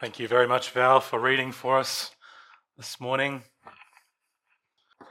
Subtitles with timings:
[0.00, 2.12] Thank you very much, Val, for reading for us
[2.78, 3.42] this morning.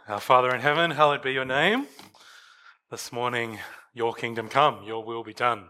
[0.07, 1.85] Our Father in heaven, hallowed be your name.
[2.89, 3.59] This morning,
[3.93, 5.65] your kingdom come, your will be done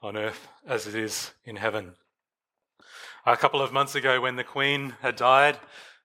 [0.00, 1.94] on earth as it is in heaven.
[3.26, 5.58] A couple of months ago, when the Queen had died,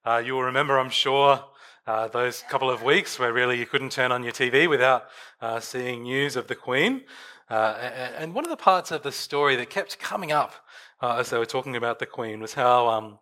[0.03, 1.45] uh, you will remember, I'm sure,
[1.85, 5.05] uh, those couple of weeks where really you couldn't turn on your TV without
[5.41, 7.03] uh, seeing news of the Queen.
[7.51, 7.75] Uh,
[8.17, 10.55] and one of the parts of the story that kept coming up
[11.01, 13.19] uh, as they were talking about the Queen was how, um,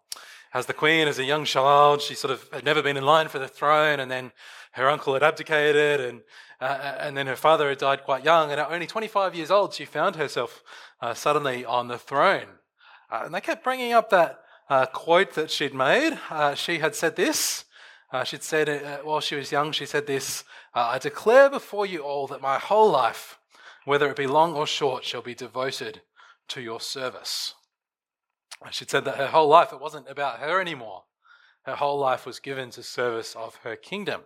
[0.53, 3.27] as the Queen, as a young child, she sort of had never been in line
[3.27, 4.31] for the throne, and then
[4.73, 6.21] her uncle had abdicated, and
[6.61, 9.73] uh, and then her father had died quite young, and at only 25 years old,
[9.73, 10.61] she found herself
[11.01, 12.47] uh, suddenly on the throne.
[13.09, 16.19] Uh, and they kept bringing up that uh, quote that she'd made.
[16.29, 17.63] Uh, she had said this.
[18.11, 22.27] Uh, she'd said while she was young, she said this I declare before you all
[22.27, 23.39] that my whole life,
[23.85, 26.01] whether it be long or short, shall be devoted
[26.49, 27.53] to your service.
[28.71, 31.03] She'd said that her whole life, it wasn't about her anymore.
[31.63, 34.21] Her whole life was given to service of her kingdom.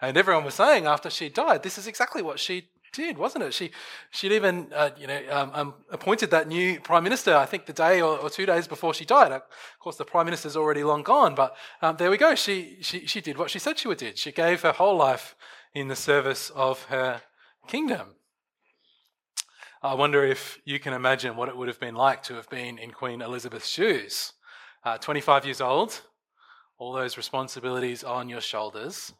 [0.00, 3.54] And everyone was saying after she died, this is exactly what she did, wasn't it?
[3.54, 3.70] She,
[4.10, 7.34] she'd even, uh, you know, um, um, appointed that new prime minister.
[7.34, 9.32] I think the day or, or, two days before she died.
[9.32, 9.42] Of
[9.80, 12.34] course, the prime minister's already long gone, but um, there we go.
[12.34, 14.12] She, she, she did what she said she would do.
[14.14, 15.34] She gave her whole life
[15.74, 17.22] in the service of her
[17.66, 18.14] kingdom.
[19.84, 22.78] I wonder if you can imagine what it would have been like to have been
[22.78, 24.32] in Queen Elizabeth's shoes.
[24.82, 26.00] Uh, 25 years old,
[26.78, 29.12] all those responsibilities on your shoulders,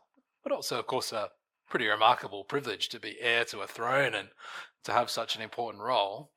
[0.43, 1.29] but also, of course, a
[1.69, 4.29] pretty remarkable privilege to be heir to a throne and
[4.85, 6.31] to have such an important role.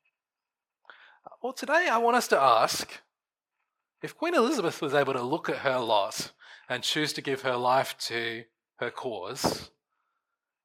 [1.25, 2.99] Uh, well, today I want us to ask
[4.03, 6.33] if Queen Elizabeth was able to look at her lot
[6.67, 8.43] and choose to give her life to
[8.79, 9.71] her cause,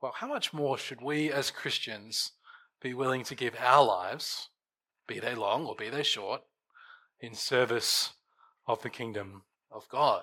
[0.00, 2.32] well, how much more should we as Christians
[2.82, 4.48] be willing to give our lives,
[5.06, 6.42] be they long or be they short,
[7.20, 8.14] in service
[8.66, 10.22] of the kingdom of God.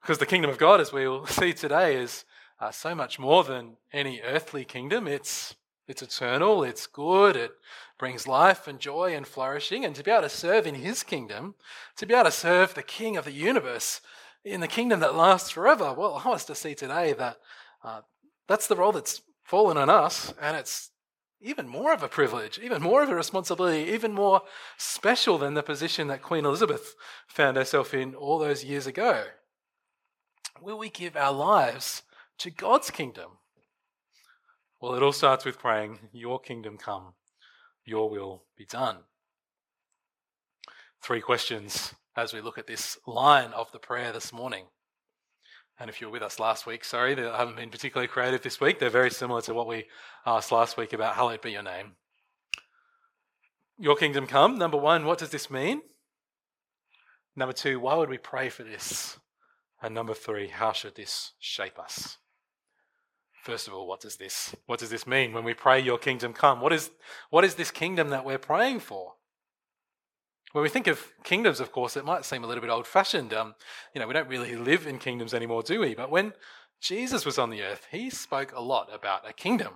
[0.00, 2.24] Because the kingdom of God, as we will see today, is
[2.60, 5.08] uh, so much more than any earthly kingdom.
[5.08, 5.54] It's,
[5.88, 7.52] it's eternal, it's good, it
[7.98, 9.84] brings life and joy and flourishing.
[9.84, 11.56] And to be able to serve in his kingdom,
[11.96, 14.00] to be able to serve the king of the universe
[14.44, 17.38] in the kingdom that lasts forever, well, I want us to see today that
[17.82, 18.02] uh,
[18.46, 20.90] that's the role that's fallen on us, and it's
[21.40, 24.42] even more of a privilege, even more of a responsibility, even more
[24.78, 26.94] special than the position that Queen Elizabeth
[27.28, 29.24] found herself in all those years ago.
[30.60, 32.02] Will we give our lives
[32.38, 33.32] to God's kingdom?
[34.80, 37.12] Well, it all starts with praying, Your kingdom come,
[37.84, 38.98] Your will be done.
[41.02, 44.64] Three questions as we look at this line of the prayer this morning.
[45.78, 48.60] And if you were with us last week, sorry, they haven't been particularly creative this
[48.60, 48.78] week.
[48.78, 49.86] They're very similar to what we
[50.24, 51.96] asked last week about hallowed be your name.
[53.78, 54.56] Your kingdom come.
[54.56, 55.82] Number one, what does this mean?
[57.34, 59.18] Number two, why would we pray for this?
[59.82, 62.18] And number three, how should this shape us?
[63.42, 66.32] First of all, what does this what does this mean when we pray your kingdom
[66.32, 66.60] come?
[66.60, 66.90] What is
[67.28, 69.13] what is this kingdom that we're praying for?
[70.54, 73.34] When we think of kingdoms, of course, it might seem a little bit old fashioned.
[73.34, 73.56] Um,
[73.92, 75.96] you know, we don't really live in kingdoms anymore, do we?
[75.96, 76.32] But when
[76.80, 79.72] Jesus was on the earth, he spoke a lot about a kingdom.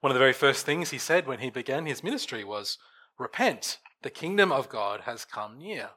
[0.00, 2.78] One of the very first things he said when he began his ministry was,
[3.18, 5.90] Repent, the kingdom of God has come near.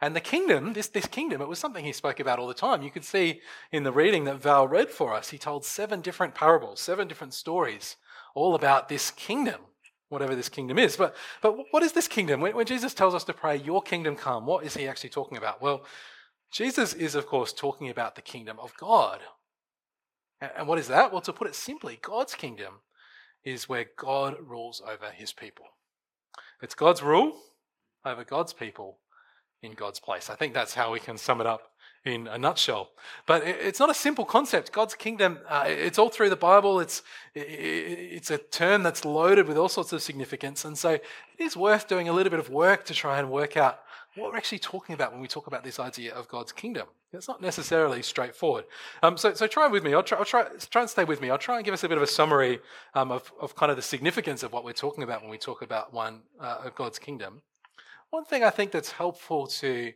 [0.00, 2.80] And the kingdom, this, this kingdom, it was something he spoke about all the time.
[2.80, 6.34] You could see in the reading that Val read for us, he told seven different
[6.34, 7.96] parables, seven different stories,
[8.34, 9.60] all about this kingdom
[10.14, 10.96] whatever this kingdom is.
[10.96, 12.40] But, but what is this kingdom?
[12.40, 15.36] When, when Jesus tells us to pray, Your kingdom come, what is he actually talking
[15.36, 15.60] about?
[15.60, 15.84] Well,
[16.50, 19.20] Jesus is, of course, talking about the kingdom of God.
[20.40, 21.12] And, and what is that?
[21.12, 22.74] Well, to put it simply, God's kingdom
[23.44, 25.66] is where God rules over his people.
[26.62, 27.36] It's God's rule
[28.04, 29.00] over God's people
[29.62, 30.30] in God's place.
[30.30, 31.73] I think that's how we can sum it up
[32.04, 32.90] in a nutshell.
[33.26, 34.72] But it's not a simple concept.
[34.72, 36.78] God's kingdom, uh, it's all through the Bible.
[36.80, 37.02] It's,
[37.34, 40.64] it's a term that's loaded with all sorts of significance.
[40.64, 41.02] And so it
[41.38, 43.80] is worth doing a little bit of work to try and work out
[44.16, 46.86] what we're actually talking about when we talk about this idea of God's kingdom.
[47.12, 48.64] It's not necessarily straightforward.
[49.02, 49.94] Um, so, so try with me.
[49.94, 51.30] I'll try, I'll try, try and stay with me.
[51.30, 52.60] I'll try and give us a bit of a summary
[52.94, 55.62] um, of, of kind of the significance of what we're talking about when we talk
[55.62, 57.42] about one uh, of God's kingdom.
[58.10, 59.92] One thing I think that's helpful to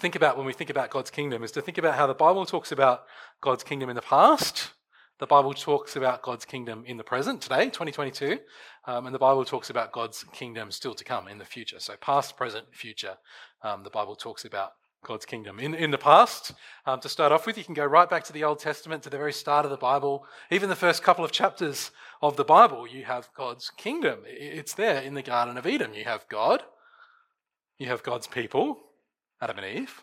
[0.00, 2.46] think about when we think about God's kingdom is to think about how the Bible
[2.46, 3.04] talks about
[3.42, 4.70] God's kingdom in the past.
[5.18, 8.38] The Bible talks about God's kingdom in the present, today, 2022,
[8.86, 11.78] um, and the Bible talks about God's kingdom still to come in the future.
[11.78, 13.18] So, past, present, future,
[13.62, 14.70] um, the Bible talks about
[15.04, 15.60] God's kingdom.
[15.60, 16.52] In, in the past,
[16.86, 19.10] um, to start off with, you can go right back to the Old Testament, to
[19.10, 20.24] the very start of the Bible.
[20.50, 21.90] Even the first couple of chapters
[22.22, 24.20] of the Bible, you have God's kingdom.
[24.24, 25.92] It's there in the Garden of Eden.
[25.92, 26.62] You have God,
[27.76, 28.78] you have God's people,
[29.40, 30.02] Adam and Eve,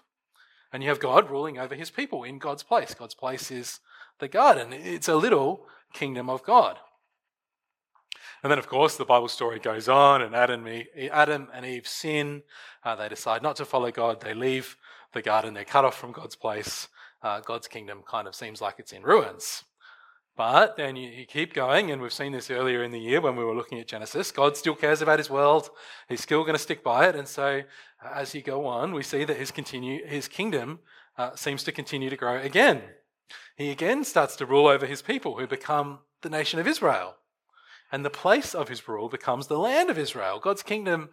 [0.71, 2.93] and you have God ruling over his people in God's place.
[2.93, 3.79] God's place is
[4.19, 6.77] the garden, it's a little kingdom of God.
[8.43, 12.43] And then, of course, the Bible story goes on, and Adam, and Eve sin.
[12.83, 14.21] Uh, they decide not to follow God.
[14.21, 14.77] They leave
[15.13, 15.53] the garden.
[15.53, 16.87] They're cut off from God's place.
[17.23, 19.63] Uh, God's kingdom kind of seems like it's in ruins.
[20.35, 23.35] But then you, you, keep going, and we've seen this earlier in the year when
[23.35, 24.31] we were looking at Genesis.
[24.31, 25.71] God still cares about his world.
[26.07, 27.15] He's still going to stick by it.
[27.15, 27.63] And so,
[28.03, 30.79] as you go on, we see that his, continue, his kingdom
[31.17, 32.81] uh, seems to continue to grow again.
[33.55, 37.15] He again starts to rule over his people, who become the nation of Israel.
[37.91, 40.39] And the place of his rule becomes the land of Israel.
[40.39, 41.09] God's kingdom,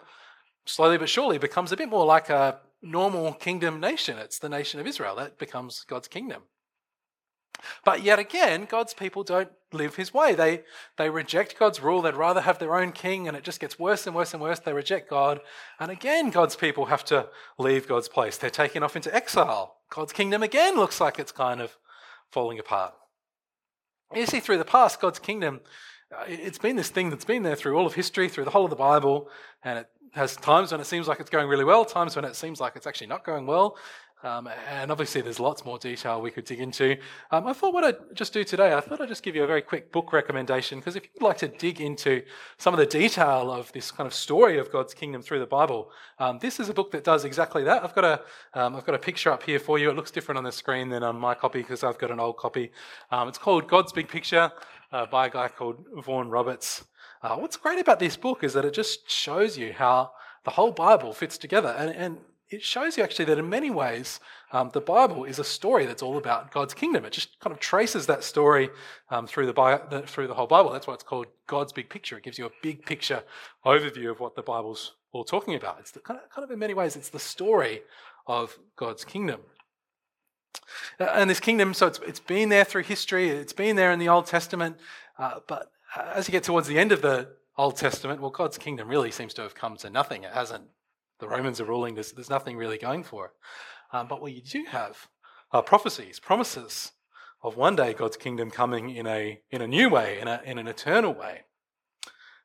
[0.67, 4.19] slowly but surely, becomes a bit more like a normal kingdom nation.
[4.19, 5.17] It's the nation of Israel.
[5.17, 6.43] That becomes God's kingdom.
[7.85, 10.35] But yet again, God's people don't live his way.
[10.35, 10.63] They,
[10.97, 12.03] they reject God's rule.
[12.03, 14.59] They'd rather have their own king, and it just gets worse and worse and worse.
[14.61, 15.41] They reject God.
[15.81, 17.29] And again, God's people have to
[17.59, 18.37] leave God's place.
[18.37, 19.77] They're taken off into exile.
[19.91, 21.77] God's kingdom again looks like it's kind of
[22.31, 22.95] falling apart.
[24.15, 25.61] You see, through the past, God's kingdom
[26.13, 28.65] uh, it's been this thing that's been there through all of history, through the whole
[28.65, 29.29] of the Bible,
[29.63, 32.37] and it has times when it seems like it's going really well, times when it
[32.37, 33.77] seems like it's actually not going well.
[34.25, 36.97] Um, and obviously, there's lots more detail we could dig into.
[37.31, 39.47] Um, I thought what I'd just do today, I thought I'd just give you a
[39.47, 42.23] very quick book recommendation because if you'd like to dig into
[42.57, 45.91] some of the detail of this kind of story of God's kingdom through the Bible,
[46.19, 47.85] um, this is a book that does exactly that.
[47.85, 48.23] I've got a,
[48.55, 49.91] have um, got a picture up here for you.
[49.91, 52.39] It looks different on the screen than on my copy because I've got an old
[52.39, 52.73] copy.
[53.11, 54.51] Um, it's called God's Big Picture
[54.91, 56.85] uh, by a guy called Vaughan Roberts.
[57.23, 60.13] Uh, what's great about this book is that it just shows you how
[60.45, 61.75] the whole Bible fits together.
[61.77, 62.19] And, and
[62.51, 64.21] it shows you actually that in many ways,
[64.53, 67.05] um, the Bible is a story that's all about God's kingdom.
[67.05, 68.71] It just kind of traces that story
[69.11, 70.71] um, through, the, the, through the whole Bible.
[70.71, 72.17] That's why it's called God's big picture.
[72.17, 73.25] It gives you a big picture
[73.65, 75.79] overview of what the Bible's all talking about.
[75.81, 77.83] It's kind, of, kind of in many ways, it's the story
[78.27, 79.41] of God's kingdom.
[81.01, 83.99] Uh, and this kingdom, so it's, it's been there through history, it's been there in
[83.99, 84.77] the Old Testament,
[85.19, 88.89] uh, but as you get towards the end of the Old Testament, well, God's kingdom
[88.89, 90.25] really seems to have come to nothing.
[90.25, 90.65] It hasn't
[91.25, 93.33] the Romans are ruling, there's, there's nothing really going for it.
[93.97, 95.09] Um, but what you do have
[95.53, 96.93] are prophecies, promises
[97.43, 100.59] of one day God's kingdom coming in a, in a new way, in, a, in
[100.59, 101.45] an eternal way.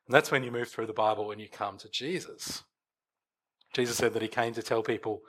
[0.07, 2.63] And that's when you move through the Bible and you come to Jesus.
[3.73, 5.21] Jesus said that he came to tell people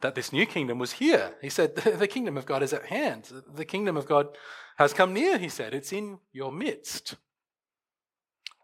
[0.00, 1.36] that this new kingdom was here.
[1.40, 3.30] He said, The kingdom of God is at hand.
[3.54, 4.28] The kingdom of God
[4.76, 5.74] has come near, he said.
[5.74, 7.16] It's in your midst.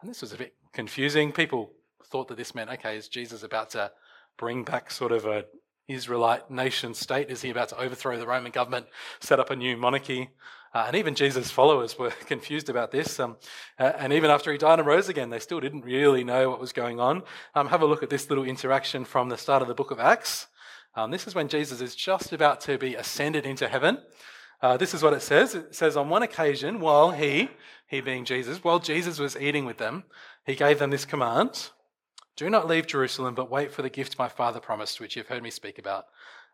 [0.00, 1.32] And this was a bit confusing.
[1.32, 1.73] People
[2.06, 3.91] thought that this meant, okay, is Jesus about to
[4.37, 5.45] bring back sort of a
[5.89, 7.31] Israelite nation state?
[7.31, 8.87] Is he about to overthrow the Roman government,
[9.21, 10.31] set up a new monarchy?
[10.75, 13.21] Uh, and even Jesus' followers were confused about this.
[13.21, 13.37] Um,
[13.79, 16.61] uh, and even after he died and rose again, they still didn't really know what
[16.61, 17.23] was going on.
[17.55, 20.01] Um, have a look at this little interaction from the start of the book of
[20.01, 20.49] Acts.
[20.97, 23.99] Um, this is when Jesus is just about to be ascended into heaven.
[24.63, 25.55] Uh, this is what it says.
[25.55, 27.51] It says, On one occasion, while he,
[27.87, 30.05] he being Jesus, while Jesus was eating with them,
[30.47, 31.71] he gave them this command
[32.37, 35.43] do not leave Jerusalem, but wait for the gift my Father promised, which you've heard
[35.43, 36.07] me speak about,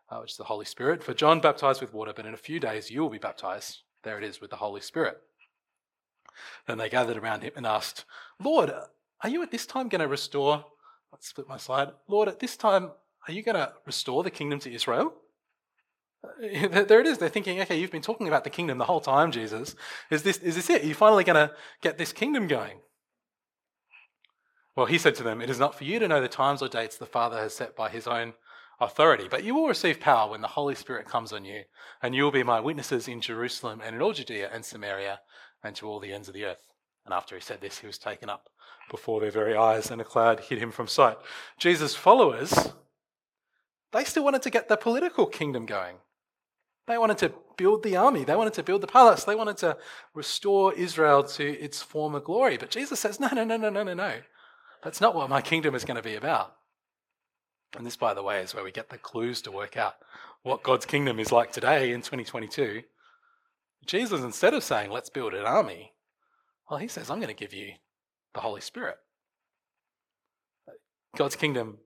[0.09, 1.03] uh, which is the Holy Spirit.
[1.03, 3.79] For John baptized with water, but in a few days you will be baptized.
[4.03, 5.17] There it is, with the Holy Spirit.
[6.67, 8.05] Then they gathered around him and asked,
[8.39, 8.71] Lord,
[9.23, 10.65] are you at this time going to restore?
[11.11, 11.89] Let's split my slide.
[12.07, 12.91] Lord, at this time,
[13.27, 15.13] are you going to restore the kingdom to Israel?
[16.23, 17.17] Uh, there it is.
[17.17, 19.75] They're thinking, okay, you've been talking about the kingdom the whole time, Jesus.
[20.09, 20.83] Is this, is this it?
[20.83, 22.79] Are you finally going to get this kingdom going?
[24.75, 26.69] Well, he said to them, It is not for you to know the times or
[26.69, 28.33] dates the Father has set by his own
[28.79, 31.63] authority, but you will receive power when the Holy Spirit comes on you,
[32.01, 35.19] and you will be my witnesses in Jerusalem and in all Judea and Samaria
[35.63, 36.73] and to all the ends of the earth.
[37.05, 38.49] And after he said this, he was taken up
[38.89, 41.17] before their very eyes, and a cloud hid him from sight.
[41.57, 42.71] Jesus' followers,
[43.91, 45.97] they still wanted to get the political kingdom going.
[46.87, 48.23] They wanted to build the army.
[48.23, 49.23] They wanted to build the palace.
[49.23, 49.77] They wanted to
[50.13, 52.57] restore Israel to its former glory.
[52.57, 54.13] But Jesus says, no, no, no, no, no, no, no.
[54.83, 56.55] That's not what my kingdom is going to be about.
[57.77, 59.95] And this, by the way, is where we get the clues to work out
[60.43, 62.83] what God's kingdom is like today in 2022.
[63.85, 65.93] Jesus, instead of saying, let's build an army,
[66.69, 67.73] well, he says, I'm going to give you
[68.33, 68.97] the Holy Spirit.
[71.15, 71.77] God's kingdom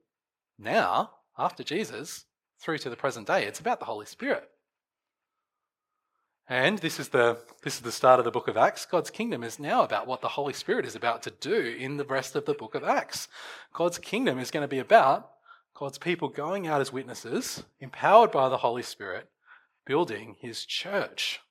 [0.58, 2.26] now, after Jesus,
[2.60, 4.50] through to the present day, it's about the Holy Spirit.
[6.48, 8.86] And this is the this is the start of the book of Acts.
[8.86, 12.06] God's kingdom is now about what the Holy Spirit is about to do in the
[12.06, 13.28] rest of the book of Acts.
[13.74, 15.32] God's kingdom is going to be about
[15.74, 19.28] God's people going out as witnesses, empowered by the Holy Spirit,
[19.86, 21.42] building his church.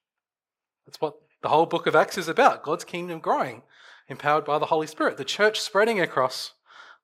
[0.86, 3.62] That's what the whole book of Acts is about God's kingdom growing,
[4.08, 6.52] empowered by the Holy Spirit, the church spreading across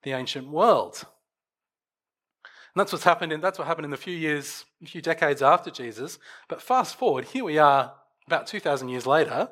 [0.02, 1.04] the ancient world.
[2.74, 5.42] And that's what's happened in, that's what happened in the few years, a few decades
[5.42, 6.18] after Jesus.
[6.48, 7.94] But fast forward, here we are
[8.26, 9.48] about 2,000 years later,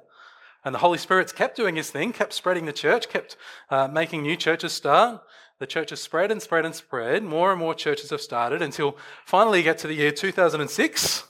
[0.64, 3.36] and the Holy Spirit's kept doing his thing, kept spreading the church, kept
[3.70, 5.22] uh, making new churches start.
[5.58, 7.24] The church has spread and spread and spread.
[7.24, 8.96] More and more churches have started until
[9.26, 11.24] finally you get to the year 2006.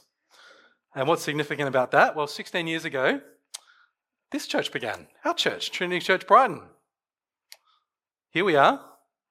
[0.93, 2.15] And what's significant about that?
[2.15, 3.21] Well, 16 years ago,
[4.31, 5.07] this church began.
[5.25, 6.61] Our church, Trinity Church Brighton.
[8.29, 8.79] Here we are,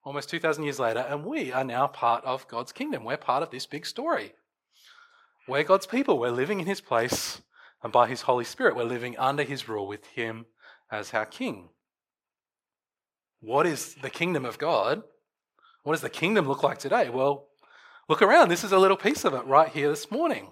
[0.09, 3.05] almost 2,000 years later, and we are now part of God's kingdom.
[3.05, 4.33] We're part of this big story.
[5.47, 6.19] We're God's people.
[6.19, 7.43] We're living in His place,
[7.83, 10.47] and by His Holy Spirit, we're living under His rule with Him
[10.91, 11.69] as our King.
[13.43, 15.03] What is the kingdom of God?
[15.83, 17.11] What does the kingdom look like today?
[17.11, 17.49] Well,
[18.09, 18.49] look around.
[18.49, 20.49] This is a little piece of it right here this morning.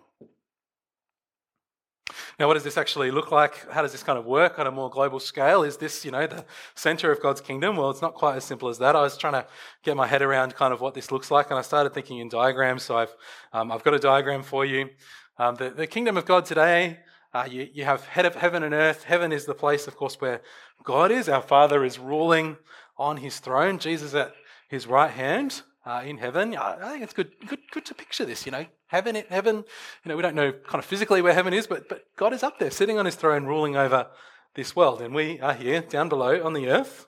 [2.39, 3.67] Now, what does this actually look like?
[3.71, 5.63] How does this kind of work on a more global scale?
[5.63, 7.77] Is this, you know, the center of God's kingdom?
[7.77, 8.95] Well, it's not quite as simple as that.
[8.95, 9.47] I was trying to
[9.83, 12.29] get my head around kind of what this looks like, and I started thinking in
[12.29, 12.83] diagrams.
[12.83, 13.15] So I've,
[13.55, 14.91] um, I've got a diagram for you.
[15.39, 16.99] Um, the, the, kingdom of God today,
[17.33, 19.05] uh, you, you have head of heaven and earth.
[19.05, 20.43] Heaven is the place, of course, where
[20.85, 21.31] God is.
[21.31, 22.59] Our Father is ruling
[22.99, 23.79] on his throne.
[23.79, 24.35] Jesus at
[24.69, 26.57] his right hand uh, in heaven.
[26.57, 28.45] I think it's good, good, good to picture this.
[28.45, 29.57] You know, heaven, heaven.
[30.05, 32.43] You know, we don't know kind of physically where heaven is, but but God is
[32.43, 34.09] up there, sitting on His throne, ruling over
[34.55, 37.07] this world, and we are here down below on the earth.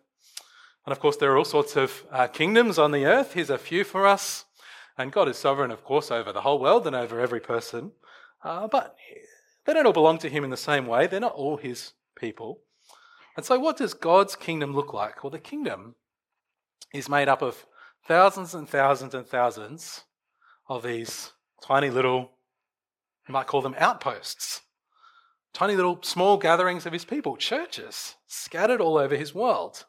[0.86, 3.34] And of course, there are all sorts of uh, kingdoms on the earth.
[3.34, 4.46] Here's a few for us.
[4.96, 7.92] And God is sovereign, of course, over the whole world and over every person.
[8.42, 8.96] Uh, but
[9.64, 11.06] they don't all belong to Him in the same way.
[11.06, 12.60] They're not all His people.
[13.36, 15.22] And so, what does God's kingdom look like?
[15.22, 15.94] Well, the kingdom
[16.92, 17.66] is made up of
[18.08, 20.04] thousands and thousands and thousands
[20.66, 22.30] of these tiny little,
[23.28, 24.62] you might call them outposts,
[25.52, 29.84] tiny little small gatherings of his people, churches scattered all over his world.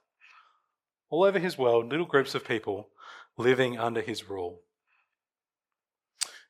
[1.09, 2.89] All over his world, little groups of people
[3.37, 4.59] living under his rule.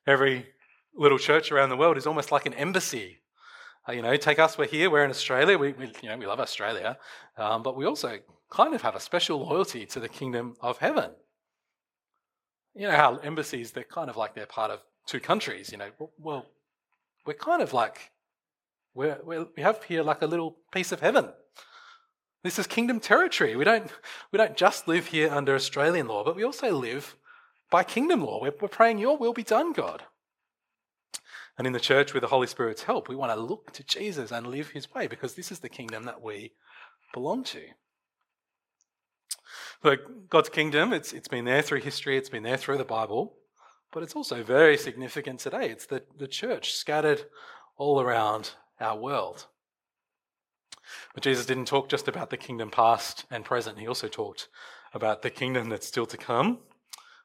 [0.08, 0.46] Every
[0.94, 3.20] little church around the world is almost like an embassy.
[3.88, 6.26] Uh, you know, take us, we're here, we're in Australia, we, we you know, we
[6.26, 6.98] love Australia,
[7.38, 8.18] um, but we also
[8.50, 11.12] kind of have a special loyalty to the kingdom of heaven.
[12.74, 15.90] You know how embassies, they're kind of like they're part of two countries, you know.
[16.18, 16.46] Well,
[17.26, 18.12] we're kind of like,
[18.94, 21.30] we're, we're, we have here like a little piece of heaven.
[22.42, 23.54] This is kingdom territory.
[23.56, 23.90] We don't,
[24.32, 27.16] we don't just live here under Australian law, but we also live
[27.70, 28.40] by kingdom law.
[28.40, 30.04] We're, we're praying, Your will be done, God.
[31.58, 34.30] And in the church, with the Holy Spirit's help, we want to look to Jesus
[34.30, 36.52] and live his way because this is the kingdom that we
[37.12, 37.60] belong to.
[39.82, 43.34] But God's kingdom, it's, it's been there through history, it's been there through the Bible,
[43.92, 45.70] but it's also very significant today.
[45.70, 47.24] It's the, the church scattered
[47.76, 49.46] all around our world.
[51.14, 54.48] But Jesus didn't talk just about the kingdom past and present, he also talked
[54.92, 56.58] about the kingdom that's still to come,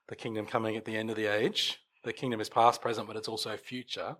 [0.07, 1.79] the kingdom coming at the end of the age.
[2.03, 4.15] The kingdom is past, present, but it's also future.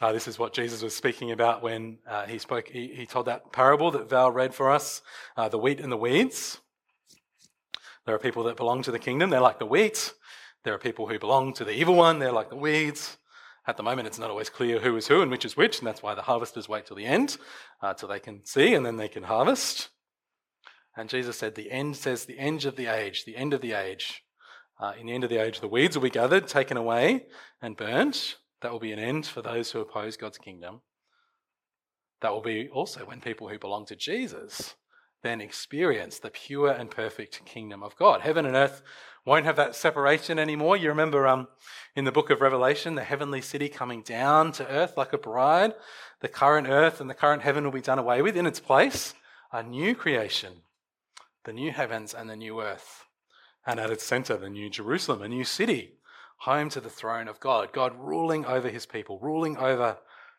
[0.00, 2.68] Uh, this is what Jesus was speaking about when uh, he spoke.
[2.68, 5.00] He, he, told that parable that Val read for us
[5.36, 6.58] uh, the wheat and the weeds.
[8.04, 10.12] There are people that belong to the kingdom, they're like the wheat.
[10.64, 13.16] There are people who belong to the evil one, they're like the weeds.
[13.66, 15.86] At the moment, it's not always clear who is who and which is which, and
[15.86, 17.36] that's why the harvesters wait till the end,
[17.80, 19.90] uh, till they can see and then they can harvest.
[20.96, 23.72] And Jesus said, The end says, the end of the age, the end of the
[23.72, 24.24] age.
[24.80, 27.26] Uh, in the end of the age, the weeds will be gathered, taken away,
[27.60, 28.36] and burnt.
[28.62, 30.80] That will be an end for those who oppose God's kingdom.
[32.20, 34.76] That will be also when people who belong to Jesus
[35.22, 38.20] then experience the pure and perfect kingdom of God.
[38.20, 38.82] Heaven and earth
[39.24, 40.76] won't have that separation anymore.
[40.76, 41.48] You remember um,
[41.94, 45.74] in the book of Revelation, the heavenly city coming down to earth like a bride.
[46.20, 48.36] The current earth and the current heaven will be done away with.
[48.36, 49.14] In its place,
[49.52, 50.62] a new creation,
[51.44, 53.04] the new heavens and the new earth.
[53.64, 55.98] And at its center, the new Jerusalem, a new city,
[56.42, 57.72] home to the throne of God.
[57.72, 59.96] God ruling over his people, ruling over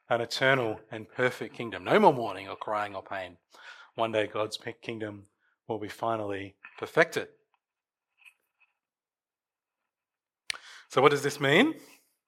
[0.10, 1.86] an eternal and perfect kingdom.
[1.86, 3.38] No more mourning or crying or pain.
[3.96, 5.24] One day, God's kingdom
[5.66, 7.30] will be finally perfected.
[10.90, 11.76] So, what does this mean?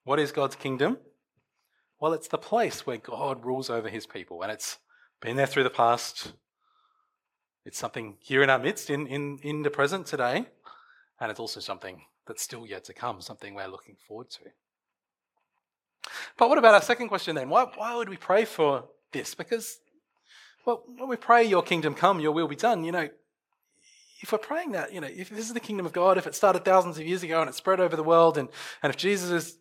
[0.04, 0.96] What is God's kingdom?
[2.00, 4.78] Well, it's the place where God rules over his people, and it's
[5.20, 6.32] been there through the past.
[7.66, 10.46] It's something here in our midst, in, in, in the present today,
[11.20, 14.40] and it's also something that's still yet to come, something we're looking forward to.
[16.36, 17.48] But what about our second question then?
[17.48, 19.34] Why, why would we pray for this?
[19.34, 19.78] Because,
[20.64, 23.08] well, when we pray, Your kingdom come, Your will be done, you know,
[24.22, 26.34] if we're praying that, you know, if this is the kingdom of God, if it
[26.34, 28.48] started thousands of years ago and it spread over the world, and,
[28.82, 29.58] and if Jesus is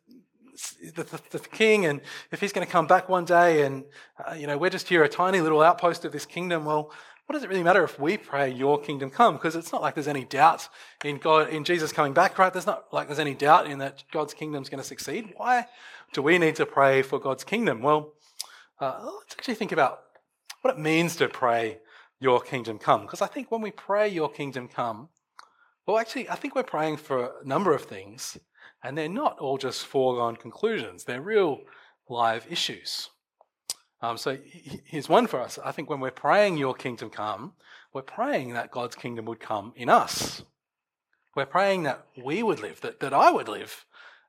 [0.94, 2.00] the, the, the king, and
[2.32, 3.84] if he's going to come back one day, and,
[4.26, 6.92] uh, you know, we're just here, a tiny little outpost of this kingdom, well,
[7.26, 9.36] what does it really matter if we pray, Your kingdom come?
[9.36, 10.70] Because it's not like there's any doubt
[11.04, 12.54] in God, in Jesus coming back, right?
[12.54, 15.34] There's not like there's any doubt in that God's kingdom is going to succeed.
[15.36, 15.66] Why
[16.14, 17.82] do we need to pray for God's kingdom?
[17.82, 18.14] Well,
[18.80, 20.02] uh, let's actually think about
[20.62, 21.80] what it means to pray,
[22.20, 23.02] Your kingdom come.
[23.02, 25.10] Because I think when we pray, Your kingdom come,
[25.88, 28.38] well, actually, I think we're praying for a number of things,
[28.84, 31.62] and they're not all just foregone conclusions, they're real
[32.08, 33.10] live issues.
[34.02, 34.38] Um, so
[34.86, 35.58] here's one for us.
[35.64, 37.54] I think when we're praying, Your kingdom come,
[37.94, 40.44] we're praying that God's kingdom would come in us.
[41.36, 43.86] We're praying that we would live, that, that I would live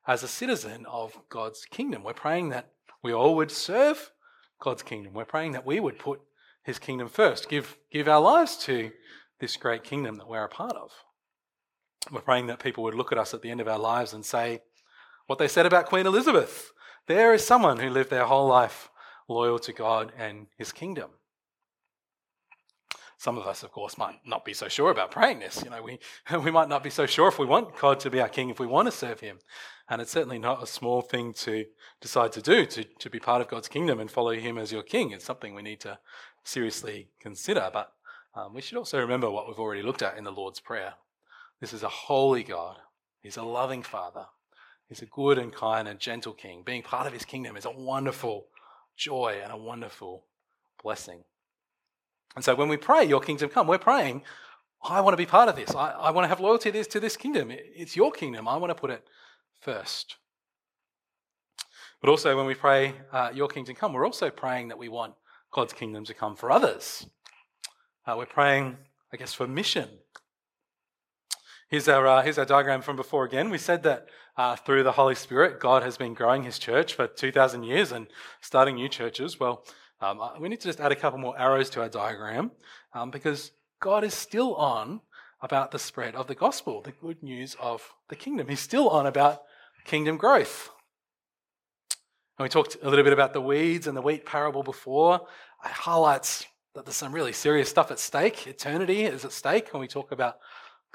[0.06, 2.04] as a citizen of God's kingdom.
[2.04, 2.70] We're praying that
[3.02, 4.12] we all would serve
[4.60, 5.14] God's kingdom.
[5.14, 6.20] We're praying that we would put
[6.62, 8.90] his kingdom first, give, give our lives to
[9.38, 10.90] this great kingdom that we're a part of.
[12.10, 14.24] We're praying that people would look at us at the end of our lives and
[14.24, 14.62] say,
[15.26, 16.72] what they said about Queen Elizabeth.
[17.06, 18.90] There is someone who lived their whole life
[19.28, 21.10] loyal to God and his kingdom.
[23.18, 25.62] Some of us, of course, might not be so sure about praying this.
[25.64, 25.98] You know, we,
[26.44, 28.60] we might not be so sure if we want God to be our king, if
[28.60, 29.38] we want to serve him.
[29.88, 31.64] And it's certainly not a small thing to
[32.00, 34.82] decide to do, to, to be part of God's kingdom and follow him as your
[34.82, 35.12] king.
[35.12, 35.98] It's something we need to
[36.44, 37.70] seriously consider.
[37.72, 37.92] But
[38.34, 40.94] um, we should also remember what we've already looked at in the Lord's Prayer.
[41.60, 42.76] This is a holy God,
[43.22, 44.26] He's a loving Father,
[44.88, 46.62] He's a good and kind and gentle King.
[46.64, 48.46] Being part of His kingdom is a wonderful
[48.96, 50.24] joy and a wonderful
[50.82, 51.24] blessing.
[52.34, 54.22] And so when we pray, Your kingdom come, we're praying,
[54.82, 55.74] I want to be part of this.
[55.74, 57.50] I, I want to have loyalty to this, to this kingdom.
[57.50, 58.46] It's your kingdom.
[58.46, 59.04] I want to put it
[59.60, 60.16] first.
[62.00, 65.14] But also, when we pray, uh, Your kingdom come, we're also praying that we want
[65.50, 67.06] God's kingdom to come for others.
[68.06, 68.76] Uh, we're praying,
[69.12, 69.88] I guess, for mission.
[71.68, 73.50] Here's our, uh, here's our diagram from before again.
[73.50, 74.06] We said that
[74.36, 78.06] uh, through the Holy Spirit, God has been growing his church for 2,000 years and
[78.40, 79.40] starting new churches.
[79.40, 79.64] Well,
[80.00, 82.52] um, uh, we need to just add a couple more arrows to our diagram
[82.94, 85.00] um, because God is still on
[85.40, 88.46] about the spread of the gospel, the good news of the kingdom.
[88.46, 89.42] He's still on about
[89.84, 90.70] kingdom growth.
[92.38, 95.26] And we talked a little bit about the weeds and the wheat parable before.
[95.64, 98.46] It highlights that there's some really serious stuff at stake.
[98.46, 100.36] Eternity is at stake when we talk about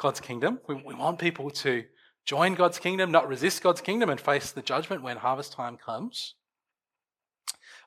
[0.02, 0.60] God's kingdom.
[0.68, 1.84] We, we want people to
[2.26, 6.36] join God's kingdom, not resist God's kingdom, and face the judgment when harvest time comes.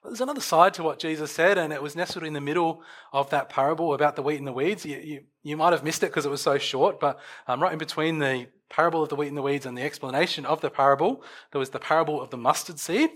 [0.03, 2.83] But there's another side to what Jesus said, and it was nestled in the middle
[3.13, 4.87] of that parable about the wheat and the weeds.
[4.87, 7.73] You, you, you might have missed it because it was so short, but um, right
[7.73, 10.71] in between the parable of the wheat and the weeds and the explanation of the
[10.71, 11.23] parable,
[11.53, 13.11] there was the parable of the mustard seed.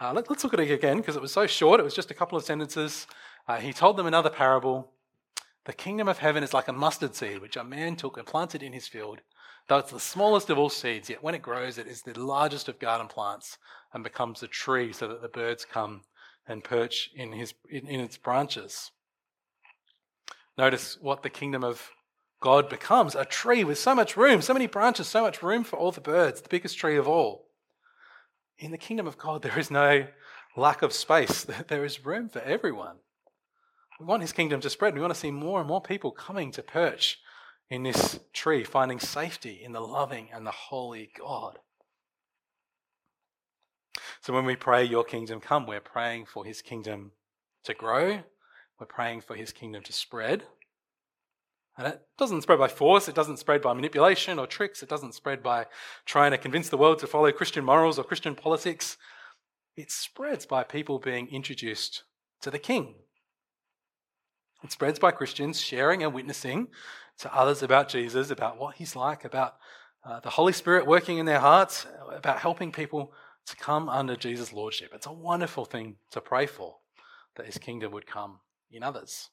[0.00, 1.80] Uh, let, us look at it again because it was so short.
[1.80, 3.06] It was just a couple of sentences.
[3.46, 4.90] Uh, he told them another parable.
[5.64, 8.62] The kingdom of heaven is like a mustard seed, which a man took and planted
[8.62, 9.20] in his field.
[9.66, 12.68] Though it's the smallest of all seeds, yet when it grows, it is the largest
[12.68, 13.56] of garden plants
[13.92, 16.02] and becomes a tree so that the birds come
[16.46, 18.90] and perch in, his, in, in its branches.
[20.58, 21.90] Notice what the kingdom of
[22.40, 25.78] God becomes a tree with so much room, so many branches, so much room for
[25.78, 27.46] all the birds, the biggest tree of all.
[28.58, 30.06] In the kingdom of God, there is no
[30.56, 32.96] lack of space, there is room for everyone.
[34.00, 34.94] We want his kingdom to spread.
[34.94, 37.18] We want to see more and more people coming to perch
[37.70, 41.58] in this tree, finding safety in the loving and the holy God.
[44.20, 47.12] So when we pray, Your kingdom come, we're praying for His kingdom
[47.64, 48.22] to grow,
[48.78, 50.44] we're praying for His kingdom to spread.
[51.76, 55.14] And it doesn't spread by force, it doesn't spread by manipulation or tricks, it doesn't
[55.14, 55.66] spread by
[56.06, 58.96] trying to convince the world to follow Christian morals or Christian politics.
[59.76, 62.04] It spreads by people being introduced
[62.42, 62.94] to the King.
[64.64, 66.68] It spreads by Christians sharing and witnessing
[67.18, 69.56] to others about Jesus, about what he's like, about
[70.04, 73.12] uh, the Holy Spirit working in their hearts, about helping people
[73.46, 74.90] to come under Jesus' lordship.
[74.94, 76.76] It's a wonderful thing to pray for,
[77.36, 78.40] that his kingdom would come
[78.72, 79.28] in others.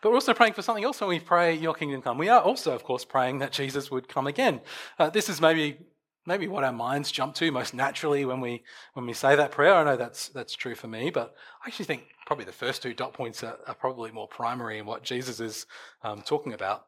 [0.00, 2.16] But we're also praying for something else when we pray, Your kingdom come.
[2.16, 4.60] We are also, of course, praying that Jesus would come again.
[5.00, 5.78] Uh, this is maybe
[6.26, 8.62] maybe what our minds jump to most naturally when we
[8.94, 9.74] when we say that prayer.
[9.74, 12.94] I know that's that's true for me, but I actually think probably the first two
[12.94, 15.66] dot points are, are probably more primary in what Jesus is
[16.02, 16.86] um, talking about.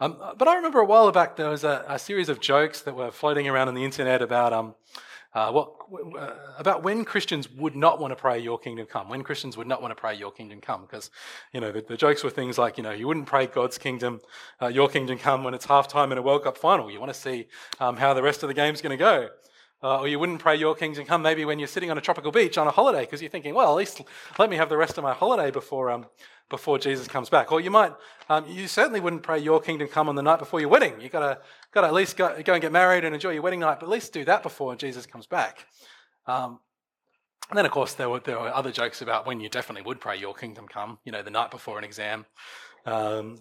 [0.00, 2.94] Um, but I remember a while back there was a, a, series of jokes that
[2.94, 4.74] were floating around on the internet about um,
[5.32, 5.74] uh, what
[6.18, 9.08] uh, about when Christians would not want to pray "Your kingdom come"?
[9.08, 10.82] When Christians would not want to pray "Your kingdom come"?
[10.82, 11.10] Because
[11.52, 14.20] you know the, the, jokes were things like you know you wouldn't pray God's kingdom,
[14.60, 16.90] uh, "Your kingdom come" when it's halftime in a World Cup final.
[16.90, 17.46] You want to see
[17.78, 19.28] um, how the rest of the game's going to go.
[19.82, 22.30] Uh, or you wouldn't pray your kingdom come maybe when you're sitting on a tropical
[22.30, 24.02] beach on a holiday because you're thinking, well, at least
[24.38, 26.04] let me have the rest of my holiday before, um,
[26.50, 27.50] before Jesus comes back.
[27.50, 27.92] Or you might,
[28.28, 31.00] um, you certainly wouldn't pray your kingdom come on the night before your wedding.
[31.00, 31.38] You've got to,
[31.72, 33.86] got to at least go, go and get married and enjoy your wedding night, but
[33.86, 35.66] at least do that before Jesus comes back.
[36.26, 36.60] Um,
[37.48, 40.00] and then, of course, there were, there were other jokes about when you definitely would
[40.00, 42.26] pray your kingdom come, you know, the night before an exam.
[42.84, 43.38] Um,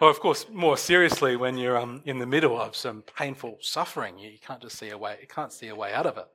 [0.00, 4.18] or, of course, more seriously, when you're um, in the middle of some painful suffering,
[4.18, 6.26] you can't just see a way, you can't see a way out of it.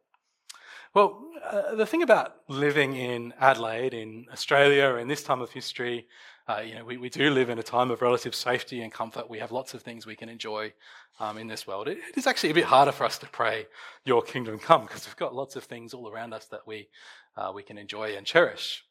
[0.94, 6.08] Well, uh, the thing about living in Adelaide, in Australia, in this time of history,
[6.48, 9.30] uh, you know, we, we do live in a time of relative safety and comfort.
[9.30, 10.74] We have lots of things we can enjoy
[11.20, 11.88] um, in this world.
[11.88, 13.68] It, it is actually a bit harder for us to pray,
[14.04, 16.90] Your kingdom come, because we've got lots of things all around us that we,
[17.38, 18.84] uh, we can enjoy and cherish.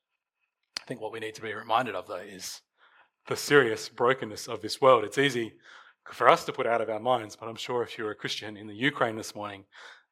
[0.81, 2.61] I think what we need to be reminded of, though, is
[3.29, 5.05] the serious brokenness of this world.
[5.05, 5.53] It's easy
[6.11, 8.57] for us to put out of our minds, but I'm sure if you're a Christian
[8.57, 9.64] in the Ukraine this morning,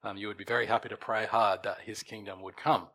[0.05, 2.89] um, you would be very happy to pray hard that his kingdom would come.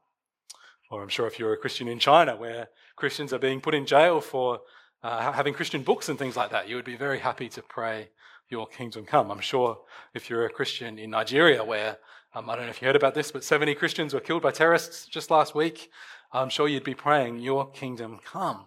[0.91, 3.88] Or I'm sure if you're a Christian in China, where Christians are being put in
[3.88, 4.60] jail for
[5.01, 8.12] uh, having Christian books and things like that, you would be very happy to pray,
[8.47, 9.31] Your kingdom come.
[9.31, 9.79] I'm sure
[10.13, 11.97] if you're a Christian in Nigeria, where
[12.36, 14.51] um, I don't know if you heard about this, but 70 Christians were killed by
[14.51, 15.89] terrorists just last week,
[16.31, 18.65] I'm sure you'd be praying, Your kingdom come.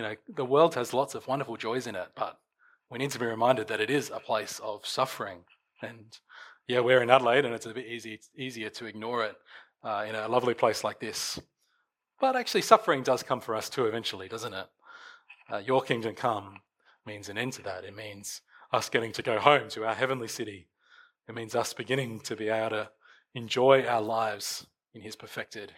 [0.00, 2.38] You know, the world has lots of wonderful joys in it, but
[2.90, 5.40] we need to be reminded that it is a place of suffering.
[5.82, 6.16] And
[6.66, 9.36] yeah, we're in Adelaide, and it's a bit easy, easier to ignore it
[9.84, 11.38] uh, in a lovely place like this.
[12.18, 14.66] But actually, suffering does come for us too eventually, doesn't it?
[15.52, 16.62] Uh, your kingdom come
[17.04, 17.84] means an end to that.
[17.84, 18.40] It means
[18.72, 20.68] us getting to go home to our heavenly city.
[21.28, 22.90] It means us beginning to be able to
[23.34, 25.72] enjoy our lives in his perfected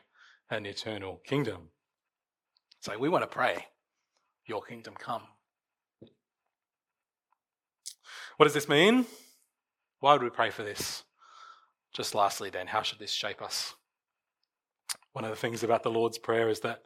[0.49, 1.71] and eternal kingdom.
[2.79, 3.67] So we want to pray,
[4.47, 5.23] Your kingdom come.
[8.37, 9.07] What does this mean?
[10.01, 11.05] Why would we pray for this?
[11.93, 13.75] Just lastly, then, how should this shape us?
[15.13, 16.83] One of the things about the Lord's Prayer is that,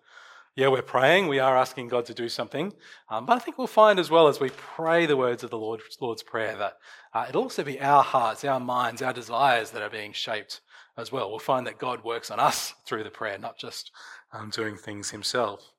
[0.57, 2.73] yeah, we're praying, we are asking God to do something,
[3.09, 5.59] um, but I think we'll find as well as we pray the words of the
[5.59, 6.79] Lord, Lord's Prayer that
[7.15, 10.61] uh, it'll also be our hearts, our minds, our desires that are being shaped
[10.99, 11.31] as well.
[11.31, 13.93] We'll find that God works on us through the prayer, not just
[14.33, 15.73] um, doing things Himself.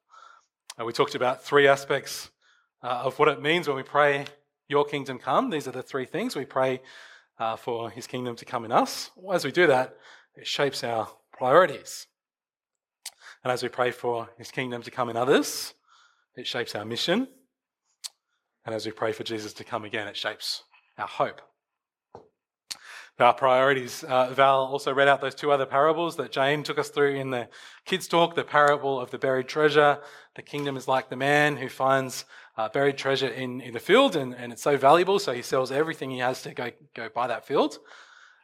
[0.80, 2.30] Uh, we talked about three aspects
[2.84, 4.26] uh, of what it means when we pray,
[4.68, 5.50] Your kingdom come.
[5.50, 6.36] These are the three things.
[6.36, 6.82] We pray
[7.40, 9.10] uh, for His kingdom to come in us.
[9.32, 9.98] As we do that,
[10.36, 12.08] it shapes our priorities.
[13.44, 15.74] And as we pray for his kingdom to come in others,
[16.36, 17.28] it shapes our mission.
[18.66, 20.64] And as we pray for Jesus to come again, it shapes
[20.98, 21.42] our hope.
[23.20, 24.04] Our priorities.
[24.04, 27.32] Uh, Val also read out those two other parables that Jane took us through in
[27.32, 27.50] the
[27.84, 29.98] kids' talk the parable of the buried treasure.
[30.36, 32.26] The kingdom is like the man who finds
[32.58, 35.72] uh, buried treasure in, in the field, and, and it's so valuable, so he sells
[35.72, 37.80] everything he has to go, go buy that field.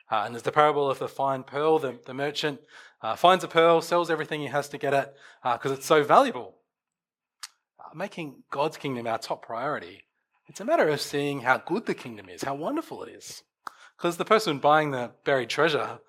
[0.10, 2.60] Uh, and there's the parable of the fine pearl, the, the merchant
[3.04, 6.04] uh, finds a pearl, sells everything he has to get it because uh, it's so
[6.04, 6.56] valuable.
[7.80, 10.06] Uh, making God's kingdom our top priority,
[10.48, 13.44] it's a matter of seeing how good the kingdom is, how wonderful it is.
[14.04, 16.00] Because the person buying the buried treasure,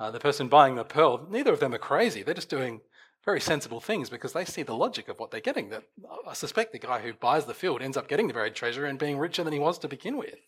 [0.00, 2.24] uh, the person buying the pearl, neither of them are crazy.
[2.24, 2.80] They're just doing
[3.24, 5.68] very sensible things because they see the logic of what they're getting.
[5.68, 5.84] That
[6.26, 8.98] I suspect the guy who buys the field ends up getting the buried treasure and
[8.98, 10.40] being richer than he was to begin with.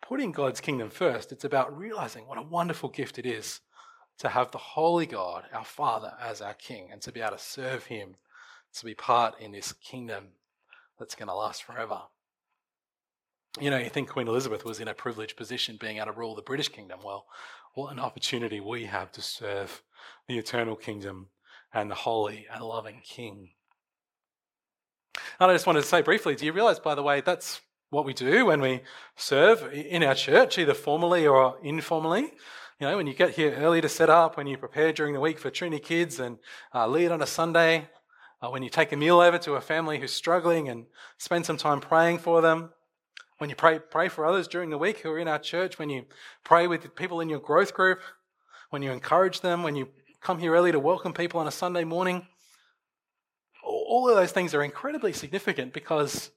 [0.00, 3.58] Putting God's kingdom first, it's about realizing what a wonderful gift it is
[4.18, 7.42] to have the Holy God, our Father, as our King and to be able to
[7.42, 8.14] serve Him,
[8.74, 10.28] to be part in this kingdom
[11.00, 12.02] that's going to last forever.
[13.60, 16.36] You know, you think Queen Elizabeth was in a privileged position being able to rule
[16.36, 17.00] the British kingdom.
[17.04, 17.26] Well,
[17.74, 19.82] what an opportunity we have to serve
[20.28, 21.30] the eternal kingdom
[21.74, 23.50] and the holy and loving King.
[25.40, 28.04] And I just wanted to say briefly do you realize, by the way, that's what
[28.04, 28.82] we do when we
[29.16, 32.32] serve in our church, either formally or informally?
[32.78, 35.20] You know, when you get here early to set up, when you prepare during the
[35.20, 36.38] week for Trinity Kids and
[36.72, 37.88] uh, lead on a Sunday,
[38.40, 41.56] uh, when you take a meal over to a family who's struggling and spend some
[41.56, 42.70] time praying for them,
[43.38, 45.88] when you pray, pray for others during the week who are in our church, when
[45.88, 46.04] you
[46.44, 48.00] pray with people in your growth group,
[48.70, 49.88] when you encourage them, when you
[50.20, 52.26] come here early to welcome people on a Sunday morning,
[53.62, 56.30] all of those things are incredibly significant because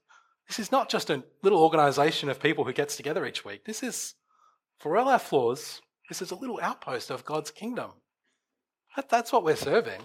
[0.48, 3.66] this is not just a little organization of people who gets together each week.
[3.66, 4.14] This is,
[4.80, 7.92] for all our flaws, this is a little outpost of God's kingdom.
[8.96, 10.02] That, that's what we're serving.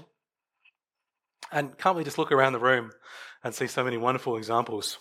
[1.52, 2.92] And can't we just look around the room
[3.44, 4.98] and see so many wonderful examples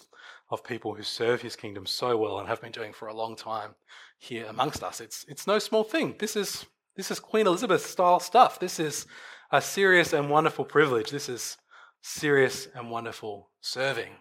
[0.50, 3.36] of people who serve his kingdom so well and have been doing for a long
[3.36, 3.76] time
[4.20, 5.02] here amongst us?
[5.02, 6.16] It's, it's no small thing.
[6.20, 8.60] This is, this is Queen Elizabeth style stuff.
[8.60, 9.08] This is
[9.52, 11.10] a serious and wonderful privilege.
[11.10, 11.58] This is
[12.02, 14.12] serious and wonderful serving.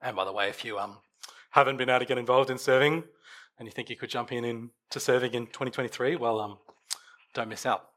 [0.00, 0.98] And by the way, if you um,
[1.50, 3.04] haven't been able to get involved in serving,
[3.58, 6.58] and you think you could jump in, in to serving in 2023, well, um,
[7.34, 7.90] don't miss out.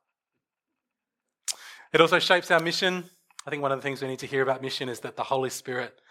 [1.93, 3.05] It also shapes our mission.
[3.45, 5.23] I think one of the things we need to hear about mission is that the
[5.23, 6.01] Holy Spirit,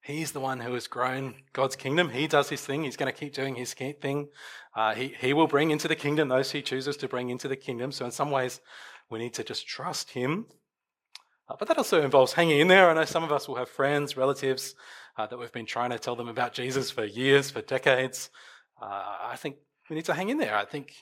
[0.00, 2.10] He's the one who has grown God's kingdom.
[2.10, 2.84] He does His thing.
[2.84, 4.28] He's going to keep doing His thing.
[4.74, 7.56] Uh, he, he will bring into the kingdom those He chooses to bring into the
[7.56, 7.92] kingdom.
[7.92, 8.60] So, in some ways,
[9.10, 10.46] we need to just trust Him.
[11.48, 12.90] Uh, but that also involves hanging in there.
[12.90, 14.74] I know some of us will have friends, relatives
[15.16, 18.30] uh, that we've been trying to tell them about Jesus for years, for decades.
[18.80, 19.56] Uh, I think
[19.90, 20.56] we need to hang in there.
[20.56, 20.92] I think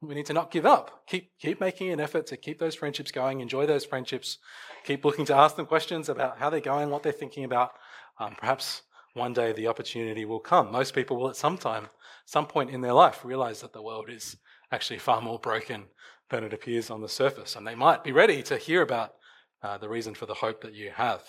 [0.00, 1.06] we need to not give up.
[1.06, 3.40] Keep keep making an effort to keep those friendships going.
[3.40, 4.38] Enjoy those friendships.
[4.84, 7.72] Keep looking to ask them questions about how they're going, what they're thinking about.
[8.18, 8.82] Um, perhaps
[9.14, 10.72] one day the opportunity will come.
[10.72, 11.88] Most people will at some time,
[12.24, 14.36] some point in their life, realize that the world is
[14.72, 15.84] actually far more broken
[16.30, 19.14] than it appears on the surface, and they might be ready to hear about
[19.62, 21.22] uh, the reason for the hope that you have.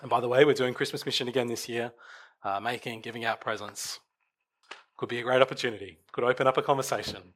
[0.00, 1.92] And by the way, we're doing Christmas mission again this year,
[2.42, 4.00] uh, making, giving out presents
[5.00, 7.32] could be a great opportunity, could open up a conversation.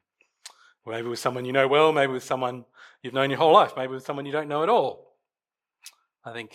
[0.86, 2.66] Maybe with someone you know well, maybe with someone
[3.02, 5.16] you've known your whole life, maybe with someone you don't know at all.
[6.26, 6.50] I think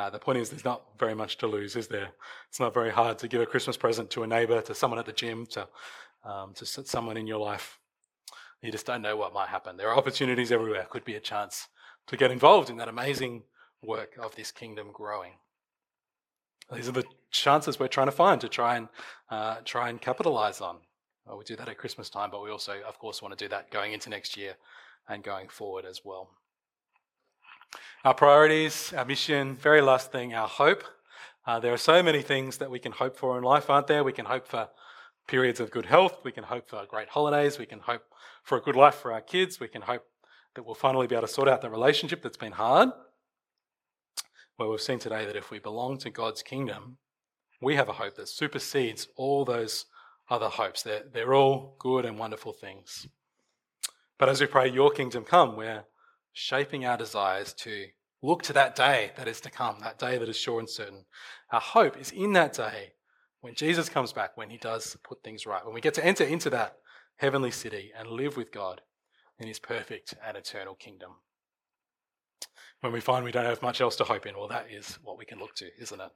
[0.00, 2.08] uh, the point is there's not very much to lose, is there?
[2.48, 5.04] It's not very hard to give a Christmas present to a neighbor, to someone at
[5.04, 5.68] the gym, to,
[6.24, 7.78] um, to someone in your life.
[8.62, 9.76] You just don't know what might happen.
[9.76, 10.86] There are opportunities everywhere.
[10.88, 11.68] Could be a chance
[12.06, 13.42] to get involved in that amazing
[13.82, 15.32] work of this kingdom growing.
[16.72, 18.88] These are the chances we're trying to find to try and
[19.30, 20.78] uh, try and capitalize on.
[21.26, 23.48] Well, we do that at Christmas time, but we also, of course, want to do
[23.50, 24.54] that going into next year
[25.08, 26.30] and going forward as well.
[28.04, 30.84] Our priorities, our mission, very last thing, our hope.
[31.46, 34.04] Uh, there are so many things that we can hope for in life, aren't there?
[34.04, 34.68] We can hope for
[35.26, 36.18] periods of good health.
[36.24, 37.58] We can hope for great holidays.
[37.58, 38.02] We can hope
[38.42, 39.60] for a good life for our kids.
[39.60, 40.04] We can hope
[40.54, 42.90] that we'll finally be able to sort out the relationship that's been hard.
[44.58, 46.98] Well, we've seen today that if we belong to God's kingdom,
[47.62, 49.86] we have a hope that supersedes all those
[50.28, 50.82] other hopes.
[50.82, 53.06] They're, they're all good and wonderful things.
[54.18, 55.84] But as we pray, Your kingdom come, we're
[56.32, 57.86] shaping our desires to
[58.22, 61.04] look to that day that is to come, that day that is sure and certain.
[61.52, 62.92] Our hope is in that day
[63.40, 66.24] when Jesus comes back, when He does put things right, when we get to enter
[66.24, 66.76] into that
[67.16, 68.82] heavenly city and live with God
[69.38, 71.12] in His perfect and eternal kingdom
[72.80, 75.18] when we find we don't have much else to hope in, well, that is what
[75.18, 76.10] we can look to, isn't it?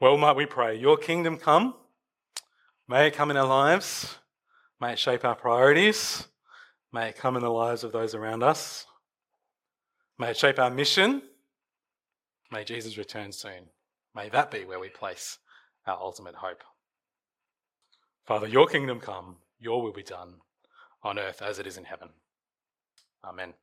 [0.00, 1.74] Well, might we pray, Your kingdom come.
[2.88, 4.18] May it come in our lives.
[4.80, 6.26] May it shape our priorities.
[6.92, 8.86] May it come in the lives of those around us.
[10.18, 11.22] May it shape our mission.
[12.50, 13.70] May Jesus return soon.
[14.14, 15.38] May that be where we place
[15.86, 16.62] our ultimate hope.
[18.26, 20.34] Father, your kingdom come, your will be done
[21.02, 22.10] on earth as it is in heaven.
[23.24, 23.54] Amen.